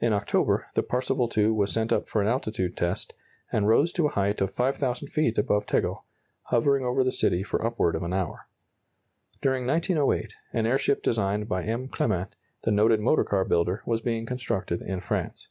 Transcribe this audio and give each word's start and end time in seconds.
In 0.00 0.12
October, 0.12 0.66
the 0.74 0.82
"Parseval 0.82 1.30
II" 1.38 1.52
was 1.52 1.70
sent 1.72 1.92
up 1.92 2.08
for 2.08 2.20
an 2.20 2.26
altitude 2.26 2.76
test, 2.76 3.14
and 3.52 3.68
rose 3.68 3.92
to 3.92 4.06
a 4.08 4.10
height 4.10 4.40
of 4.40 4.52
5,000 4.52 5.06
feet 5.10 5.38
above 5.38 5.64
Tegel, 5.64 6.04
hovering 6.46 6.84
over 6.84 7.04
the 7.04 7.12
city 7.12 7.44
for 7.44 7.64
upward 7.64 7.94
of 7.94 8.02
an 8.02 8.12
hour. 8.12 8.48
During 9.40 9.68
1908, 9.68 10.34
an 10.52 10.66
airship 10.66 11.04
designed 11.04 11.48
by 11.48 11.62
M. 11.62 11.86
Clement, 11.86 12.34
the 12.62 12.72
noted 12.72 12.98
motor 12.98 13.22
car 13.22 13.44
builder, 13.44 13.84
was 13.86 14.00
being 14.00 14.26
constructed 14.26 14.82
in 14.82 15.00
France. 15.00 15.46